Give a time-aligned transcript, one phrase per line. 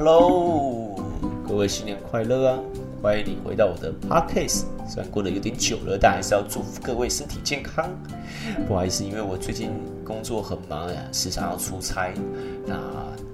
[0.00, 0.94] Hello，
[1.44, 2.58] 各位新年快乐啊！
[3.02, 4.66] 欢迎你回到我的 Podcast。
[4.88, 7.90] 虽然过得有点久了，但还是要祝福各位身体健康。
[8.68, 9.72] 不好意思，因为我最近
[10.04, 12.14] 工作很忙呀，时常要出差，
[12.64, 12.76] 那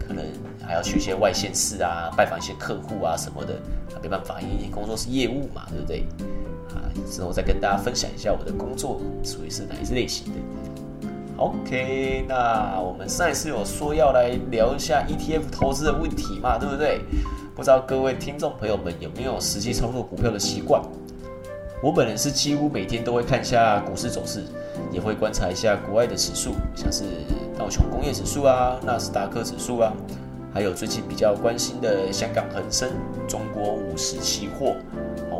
[0.01, 0.25] 可能
[0.63, 3.61] 还要去一些外县市啊，拜访一些客户啊什么的。
[4.03, 6.07] 没办法，因为工作是业务嘛，对不对？
[6.71, 10.39] 啊，之后再跟大家分享一下我的工作属于是哪一类型的。
[11.37, 17.01] OK，那我们上一次有说要来聊一下 ETF 投资的问题嘛，对不对？
[17.57, 20.81] 不知道各位听众朋友们有没有实际操作股票的习惯？
[21.83, 24.45] 我本人是几乎每天都会看一下股市走势，
[24.93, 27.03] 也会观察一下国外的指数，像是
[27.59, 29.93] 道琼工业指数啊、纳斯达克指数啊，
[30.53, 32.91] 还有最近比较关心的香港恒生、
[33.27, 34.77] 中国五十期货。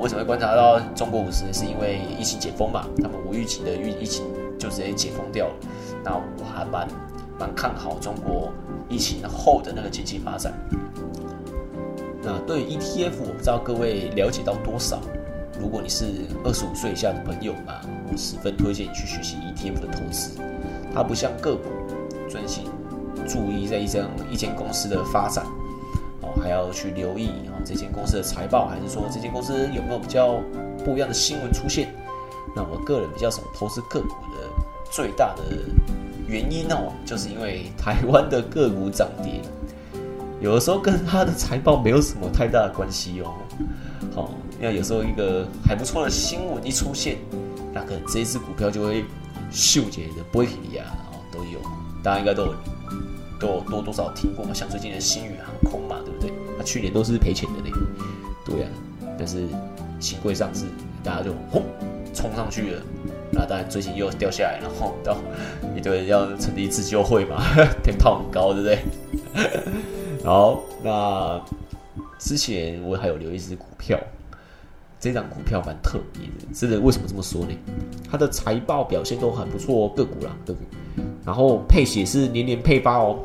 [0.01, 1.45] 为什么会观察到中国五十？
[1.53, 4.27] 是因为疫情解封嘛，他们无预警的预疫情
[4.59, 5.55] 就直接解封掉了。
[6.05, 6.87] 那我还蛮
[7.39, 8.53] 蛮看好中国
[8.89, 10.53] 疫情后的那个经济发展。
[12.23, 15.01] 那对于 ETF，我不知道各位了解到多少。
[15.61, 16.05] 如果你是
[16.45, 20.39] 二十五岁以下的朋友嘛，我十分推荐你去学习 ETF 的投资。
[20.93, 21.69] 它不像个股，
[22.29, 22.65] 专心
[23.27, 25.45] 注意在一间一间公司的发展，
[26.23, 30.41] 哦，还要去留意啊这间公司的财报，还是说这间公司有没有比较
[30.85, 31.95] 不一样的新闻出现？
[32.55, 34.15] 那我个人比较少投资个股
[34.95, 35.43] 最大的
[36.29, 39.43] 原因哦，就是因为台湾的个股涨跌，
[40.41, 43.35] 有的时候跟它的财报没有什么太大的关系哦。
[44.15, 47.19] 好，那有时候一个还不错的新闻一出现，
[47.73, 49.05] 那可能这一只股票就会
[49.51, 50.47] 秀节的 break
[50.79, 51.59] 啊，哦都有，
[52.01, 52.55] 大家应该都有
[53.41, 56.33] 都有多多少听过嘛，像最近的新宇航空嘛，对不对？
[56.57, 57.73] 它去年都是赔钱的嘞，
[58.45, 58.69] 对呀，
[59.19, 59.49] 但是
[59.99, 60.67] 新贵上市，
[61.03, 61.65] 大家就轰
[62.15, 62.83] 冲上去了，
[63.35, 65.17] 那当然最近又掉下来，然后到
[65.77, 67.43] 一堆要成立自救会嘛，
[67.83, 68.79] 天炮很高，对不对？
[70.25, 71.41] 好，那。
[72.17, 73.99] 之前我还有留一只股票，
[74.99, 77.51] 这张股票蛮特别的，真的为什么这么说呢？
[78.11, 80.61] 它的财报表现都很不错哦，个股啦个股，
[81.23, 83.19] 然后配息是年年配发哦，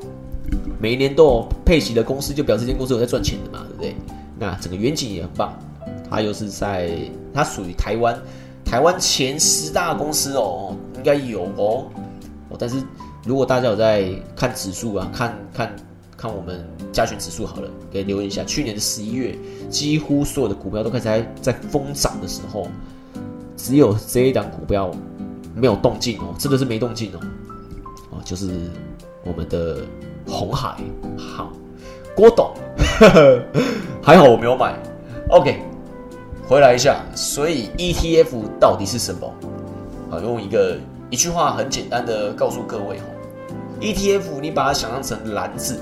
[0.82, 3.96] 每一年都有配息的公司就表示这间公司有在赚钱的嘛，对不对？
[4.38, 5.58] 那整个远景也很棒，
[6.10, 6.92] 它又是在
[7.34, 8.20] 它属于台湾
[8.70, 11.88] 台湾前十大公司哦，应该有哦，
[12.50, 12.78] 哦，但是
[13.26, 15.76] 如果大家有在看指数啊，看看。
[16.22, 18.44] 看我们加权指数好了，给留意一下。
[18.44, 19.34] 去年的十一月，
[19.70, 22.68] 几乎所有的股票都开始在在疯涨的时候，
[23.56, 24.92] 只有这一档股票
[25.56, 27.20] 没有动静哦，真的是没动静哦。
[28.10, 28.70] 哦，就是
[29.24, 29.78] 我们的
[30.28, 30.76] 红海，
[31.18, 31.54] 好，
[32.14, 32.52] 郭董，
[34.04, 34.78] 还好我没有买。
[35.30, 35.62] OK，
[36.50, 39.32] 回来一下，所以 ETF 到底是什么？
[40.10, 40.80] 啊，用一个
[41.12, 43.04] 一句话很简单的告诉各位哦
[43.80, 45.78] ，ETF 你把它想象成篮子。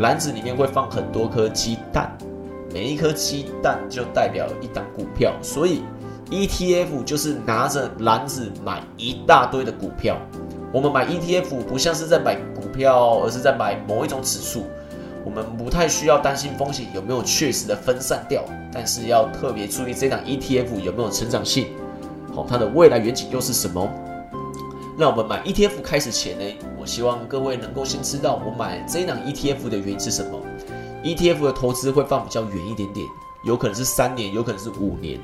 [0.00, 2.10] 篮子里面会放很多颗鸡蛋，
[2.74, 5.84] 每一颗鸡蛋就代表一档股票，所以
[6.32, 10.20] ETF 就是拿着篮子买一大堆的股票。
[10.72, 14.64] 我们买 ETF 不像是在买股票，而是在买某一种指数。
[15.26, 21.66] 我们不太需要担心风险有没有确实的分散掉，但是要特别注意这档 ETF 有没有成长性，
[22.32, 23.90] 好，它的未来远景又是什么？
[24.96, 26.44] 那我们买 ETF 开始前呢，
[26.80, 30.40] 我希望各位能够先知道我买这档 ETF 的原因是什么。
[31.02, 33.04] ETF 的投资会放比较远一点点，
[33.42, 35.18] 有可能是三年，有可能是五年。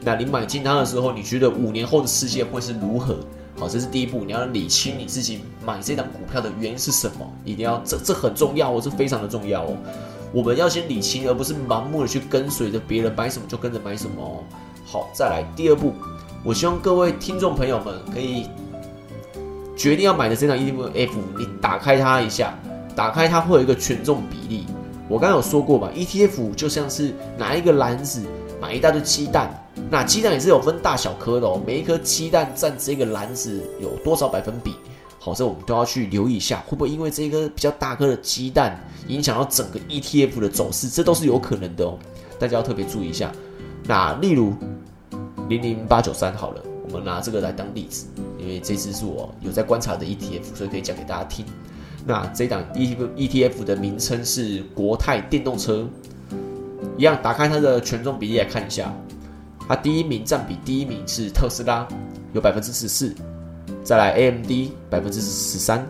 [0.00, 3.16] 那你买进它的时候，你觉得五年后的世界会是如何？
[3.62, 9.76] 好，这是第一步，你要理清你自己买这档股票的原因是什么，一定要这这很重要哦，这非常的重要哦。
[10.32, 14.42] 我们要先理清，而不是盲目的去跟随着别人买什么就跟着买什么哦。
[14.84, 15.94] 好，再来第二步，
[16.42, 18.48] 我希望各位听众朋友们可以。
[19.76, 22.58] 决定要买的这张 ETF，你打开它一下，
[22.96, 24.66] 打开它会有一个权重比例。
[25.08, 28.22] 我刚刚有说过吧，ETF 就像是拿一个篮子
[28.60, 29.61] 买一大堆鸡蛋，
[29.92, 34.74] 那鸡蛋也是有分大小颗的哦，每一颗鸡蛋占这个篮子有多少百分比？
[35.18, 40.88] 好，这我们都要去留意一下，会不会因为这一颗比较大颗的鸡蛋影响到整个 ETF 的走势？
[40.88, 41.98] 这都是有可能的哦，
[42.38, 43.30] 大家要特别注意一下。
[43.84, 44.54] 那例如
[45.50, 46.62] 零零八九三好了。
[46.88, 48.06] 我们拿这个来当例子，
[48.38, 51.46] 因为这支是我有在观察的 ETF，所以可以讲给大家听。
[52.04, 55.86] 那这档 ETF 的名称是国泰电动车，
[56.98, 58.92] 一样打开它的权重比例来看一下，
[59.68, 61.86] 它第一名占比第一名是特斯拉，
[62.32, 63.14] 有百分之十四，
[63.82, 64.50] 再来 AMD
[64.90, 65.86] 百分之十三，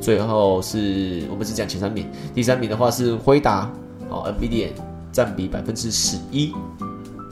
[0.00, 3.70] 最后是我们只讲前三名，第三名的话是辉达，
[4.08, 4.68] 哦，NVIDIA
[5.12, 6.52] 占比百分之十一。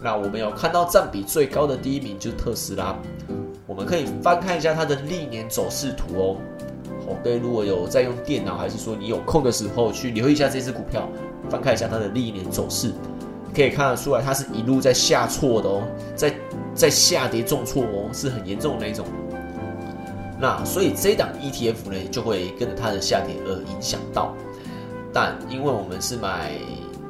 [0.02, 2.96] 那我们有看到占比最高的第一名就是特斯拉，
[3.66, 6.36] 我们可以翻看一下它的历年走势图哦。
[7.08, 11.08] OK，如果有在用电脑，还是说你有空的时候去留意一下这只股票，
[11.48, 12.90] 翻看一下它的历年走势，
[13.56, 15.82] 可以看得出来，它是一路在下挫的哦，
[16.14, 16.32] 在
[16.74, 19.06] 在下跌重挫哦，是很严重的那一种。
[20.38, 24.34] 那所以这档 ETF 呢，就会跟着它的下跌而影响到。
[25.10, 26.52] 但因为我们是买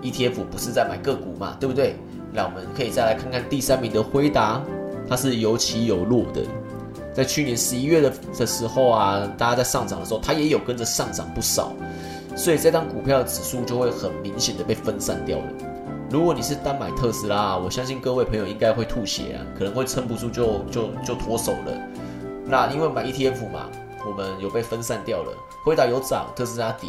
[0.00, 1.96] ETF，不是在买个股嘛，对不对？
[2.32, 4.62] 那我们可以再来看看第三名的辉达，
[5.08, 6.42] 它是有起有落的。
[7.12, 11.72] 在去年十一月的的时候啊，大家在上涨的时候，它也有跟着上涨不少，
[12.36, 15.44] 所以这张股票的指数就会很明显的被分散掉了。
[16.08, 21.76] 如果你是单买特斯拉，我相信各位朋友应该会吐血啊，可能会撑不住就就就脱手了。
[22.46, 23.68] 那因为买 ETF 嘛，
[24.06, 25.32] 我们有被分散掉了。
[25.64, 26.88] 辉达有涨，特斯拉跌，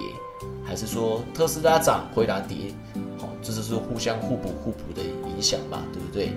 [0.64, 2.72] 还是说特斯拉涨，辉达跌？
[3.18, 6.34] 好，这就是互相互补互补的影响嘛，对不对？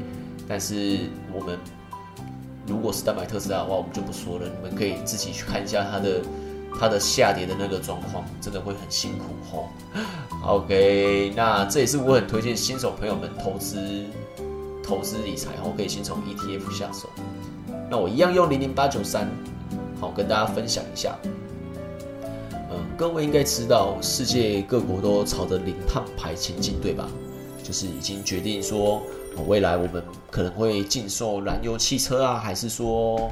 [0.48, 1.00] 但是
[1.34, 1.58] 我们
[2.66, 6.22] 如果是单买特斯拉的话，我们就不说了，你们可以自己去看一下它的
[6.78, 9.24] 它的下跌的那个状况，真的会很辛苦
[9.56, 9.68] 哦。
[10.42, 14.04] OK，那这也是我很推荐新手朋友们投资
[14.82, 17.08] 投资理财后，可以先从 ETF 下手。
[17.90, 19.28] 那我一样用零零八九三，
[20.00, 21.16] 好跟大家分享一下。
[22.70, 27.08] 嗯，各位应该知道，世界各国都朝着零碳排前进，对吧？
[27.62, 29.02] 就是已经决定说，
[29.46, 33.30] 未来我们可能会禁售燃油汽车啊，还是说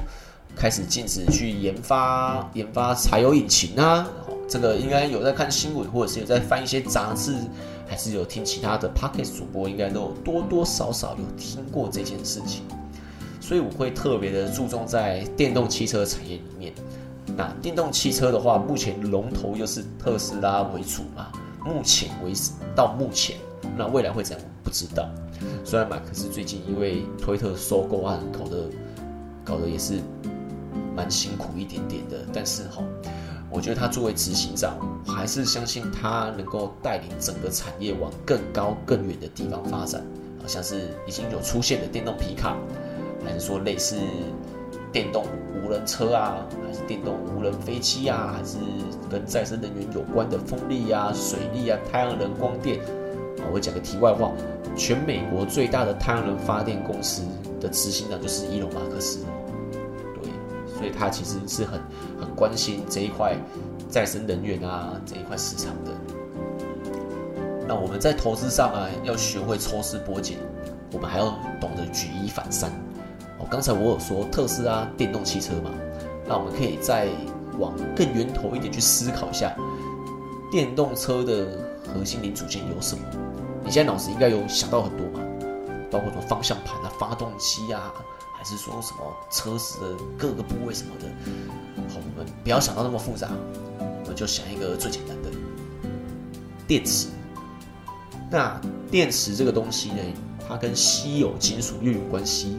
[0.55, 4.07] 开始禁止去研发研发柴油引擎啊？
[4.47, 7.35] 这个应该有在看新闻，或者是有在翻一些杂志，
[7.87, 12.63] 还是有听其他的 p o c k e t 主播，应该都多多少少有听过这件事情。
[13.39, 16.73] 所以我会特别的注重在电动汽车产业里面。
[17.37, 21.31] 那电动汽车的话，目前龙头又是特斯拉为主嘛？
[21.63, 22.33] 目前为
[22.75, 23.37] 到目前，
[23.77, 24.45] 那未来会怎样？
[24.63, 25.07] 不知道。
[25.63, 28.67] 虽然马克思最近因为推特收购案搞得
[29.43, 29.99] 搞得也是
[30.99, 32.83] 蛮辛苦一点点的，但是哈，
[33.49, 40.03] 我觉得他作为执行长，还是相信他能够带领整个产业往更高更远的地方发展。
[40.41, 42.57] 好像是已经有出现的电动皮卡。
[43.23, 43.95] 还是说类似
[44.91, 45.25] 电动
[45.55, 48.57] 无人车啊，还是电动无人飞机啊，还是
[49.09, 52.79] 跟再生能源有关的风力啊、水力啊、太阳能光电
[53.39, 53.47] 啊？
[53.53, 54.33] 我讲个题外话，
[54.75, 57.21] 全美国最大的太阳能发电公司
[57.61, 59.38] 的执行长就是伊隆马克思，对，
[60.79, 61.77] 所以他其实是很
[62.17, 63.35] 很关心这一块
[63.89, 65.91] 再生能源啊这一块市场的。
[67.67, 70.37] 那我们在投资上啊，要学会抽丝剥茧，
[70.93, 72.71] 我们还要懂得举一反三。
[73.39, 75.69] 哦，刚才我有说特斯拉电动汽车嘛，
[76.25, 77.09] 那我们可以再
[77.59, 79.53] 往更源头一点去思考一下，
[80.49, 81.45] 电动车的
[81.93, 83.03] 核心零组件有什么？
[83.65, 85.19] 你现在脑子应该有想到很多嘛，
[85.91, 87.93] 包括什么方向盘啊、发动机啊，
[88.39, 91.07] 还是说什么车子的各个部位什么的。
[91.89, 93.27] 好，我们不要想到那么复杂，
[93.77, 95.29] 我们就想一个最简单的
[96.65, 97.09] 电池。
[98.31, 98.59] 那
[98.89, 99.97] 电池这个东西呢，
[100.47, 102.57] 它跟稀有金属又有关系。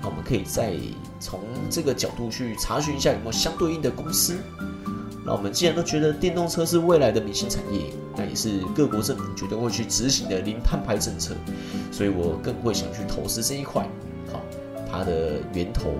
[0.00, 0.72] 那我们可以再
[1.20, 4.34] 从这个角度去查询一下有没有相对应的公司。
[5.26, 11.34] 那我们既然都觉得电动车是未来的明星产业，那也是各国政府绝对会去执行的零碳排政策，
[11.92, 13.86] 所以我更会想去投资这一块。
[14.98, 15.90] 它的源头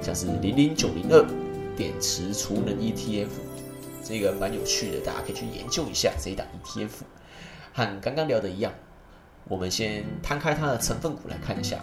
[0.00, 1.24] 像是零零九零二
[1.76, 3.28] 电池储能 ETF，
[4.04, 6.90] 这个蛮有趣的，大家可以去研究一下这一档 ETF。
[7.72, 8.72] 和刚刚聊的一样，
[9.48, 11.78] 我们先摊开它的成分股来看一下，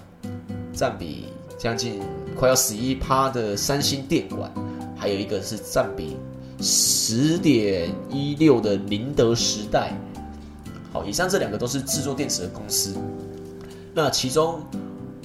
[0.74, 1.28] 占比。
[1.58, 2.02] 将近
[2.38, 4.50] 快要十一趴的三星电管，
[4.96, 6.16] 还有一个是占比
[6.62, 9.92] 十点一六的宁德时代。
[10.94, 12.96] 好，以上这两个都是制作电池的公司。
[13.94, 14.64] 那其中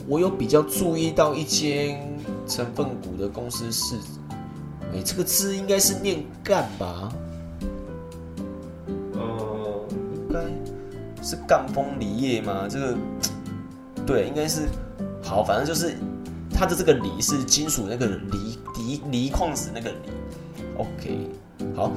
[0.06, 2.00] 我有比较注意到一间
[2.46, 3.96] 成分股的公司是，
[4.92, 7.12] 哎，这个字应该是念干吧？
[9.14, 10.40] 呃，应该
[11.22, 12.66] 是赣锋锂业吗？
[12.68, 12.96] 这个
[14.06, 14.68] 对，应该是
[15.22, 15.94] 好，反正就是。
[16.56, 19.96] 它的这个锂是金属那个锂锂锂矿石那个锂
[20.78, 21.28] ，OK，
[21.74, 21.90] 好。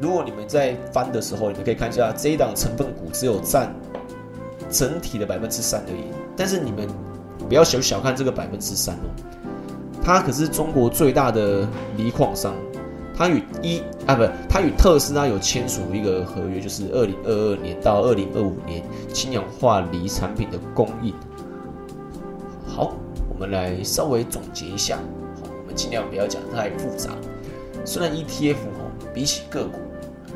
[0.00, 3.72] 如果你们在翻的时候，你们可以看一下这一档成分股只有占
[4.68, 6.02] 整体的百分之三而已。
[6.36, 6.88] 但是你们
[7.48, 9.08] 不要小小看这个百分之三哦，
[10.02, 12.54] 它可是中国最大的锂矿商。
[13.16, 18.82] 它与一啊不，它与特斯拉有签署一个合约，就是二零二二年到二零二五年
[19.12, 21.14] 氢氧化锂产品的供应。
[22.66, 22.92] 好。
[23.32, 27.08] 我们来稍微总结一下，好，我们尽量不要讲太复杂。
[27.86, 29.78] 虽然 ETF 哦，比起个股，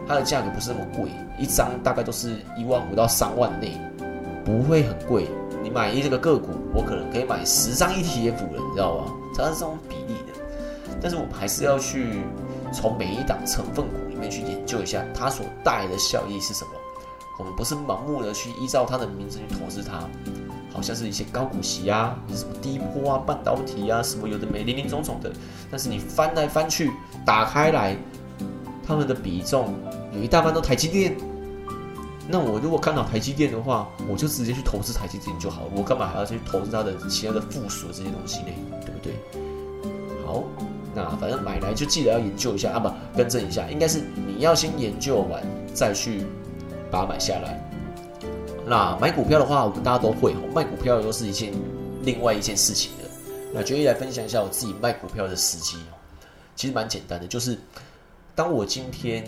[0.08, 3.78] 它的价格不是那么贵，一张大概都是一万五到三万内，
[4.42, 5.26] 不会很贵。
[5.64, 9.12] 你买一这个个股，我可能可以买十张 ETF 了，你知道吧？
[9.34, 10.38] 它是这种比例的。
[11.00, 12.20] 但是我们还是要去
[12.70, 16.70] 从每一档成分股里面去研究一下它所带来的效益是什么。
[17.38, 20.06] 我们不是盲目的去依照它的名字去投资它，
[20.70, 25.32] 好像是一些高股息啊，什么低波啊、半导体啊，什么有的没零零总总的。
[25.70, 26.92] 但是你翻来翻去，
[27.24, 27.96] 打开来，
[28.86, 29.74] 他们的比重
[30.12, 31.16] 有一大半都台积电。
[32.26, 35.68] 那我如果看好台积电的话，我就直接去投资台积电就好了。
[35.76, 38.46] 我干嘛还要去投资它的其他的附属这些东西呢？
[38.80, 39.12] 对不对？
[40.26, 40.42] 好，
[40.94, 45.42] 那反正买来就记得要研究一下啊，不，更正一下，应该是你要先研究完
[45.74, 46.24] 再去
[46.90, 47.60] 把它买下来。
[48.66, 51.52] 那买股票的话，我们大家都会哦，卖股票又是一件
[52.02, 53.04] 另外一件事情的。
[53.52, 55.94] 那决意来分享一下我自己卖股票的时机哦，
[56.56, 57.58] 其实蛮简单的，就是
[58.34, 59.24] 当我今天。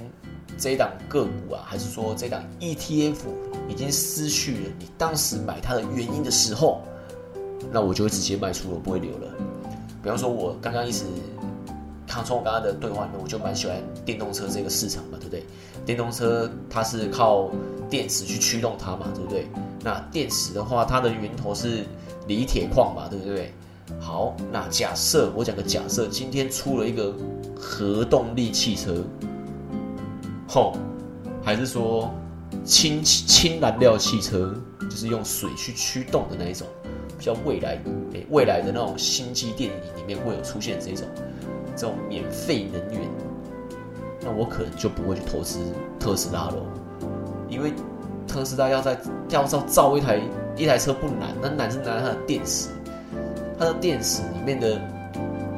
[0.59, 3.17] 这档个股啊，还是说这档 ETF
[3.69, 6.81] 已经失去了你当时买它的原因的时候，
[7.71, 9.29] 那我就会直接卖出，我不会留了。
[10.03, 11.05] 比方说，我刚刚一直
[12.07, 15.45] 看从我刚刚的对话里面，我就蛮喜欢电动车这个市场嘛，对不对？
[15.85, 17.51] 电动车它是靠
[17.91, 19.47] 电池去驱动它嘛，对不对？
[19.85, 21.85] 那电池的话，它的源头是
[22.27, 23.53] 锂铁矿嘛，对不对？
[24.01, 27.15] 好，那假设我讲个假设，今天出了一个
[27.57, 29.03] 核动力汽车。
[30.49, 30.75] 后，
[31.43, 32.09] 还是说
[32.65, 36.67] 氢氢燃料汽车，就是用水去驱动的那一种，
[37.19, 37.81] 比较未来
[38.13, 41.07] 诶未来的那种星际电影里面会有出现这种
[41.75, 43.09] 这种免费能源，
[44.23, 45.59] 那我可能就不会去投资
[45.99, 46.67] 特斯拉喽，
[47.49, 47.73] 因为
[48.27, 48.99] 特斯拉要在
[49.31, 50.21] 要造造一台
[50.57, 52.69] 一台车不难，那难是难它的电池，
[53.59, 54.81] 它的电池里面的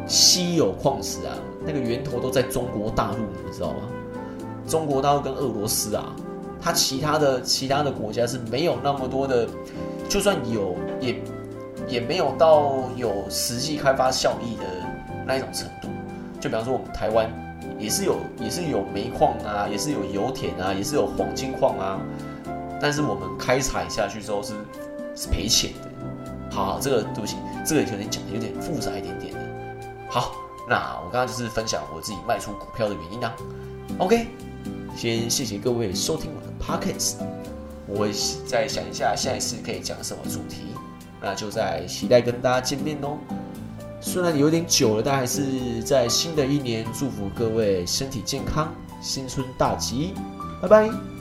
[0.07, 1.37] 稀有矿石啊，
[1.69, 3.83] 那个源头都在中国大陆，你知道吗？
[4.67, 6.17] 中国大陆跟俄罗斯啊，
[6.59, 9.47] 它其他的其他的国家是没有那么多的，
[10.09, 11.23] 就算有也
[11.87, 14.65] 也没有到有实际开发效益的
[15.27, 15.89] 那一种程度。
[16.41, 17.31] 就比方说我们台湾
[17.79, 22.01] 也是有也是有煤矿啊，也是有油田啊，也是有黄金矿啊，
[22.81, 24.55] 但是我们开采下去之后是
[25.15, 25.89] 是赔钱的。
[26.51, 29.41] 好，这个对不起，这个有点讲的有点复杂一点点的。
[30.09, 30.33] 好，
[30.69, 33.35] 那我刚刚就是分享我自己卖出股票的原因啊。
[33.99, 34.27] OK。
[34.97, 37.15] 先谢谢各位收听我的 Pockets
[37.87, 38.13] 我会
[38.45, 40.75] 再想一下下一次可以讲什么主题，
[41.23, 43.17] 那就在期待跟大家见面哦。
[44.01, 50.15] 虽然有点久了，但还是在新的一年祝福各位身体健康，新春大吉，
[50.61, 51.18] 拜拜。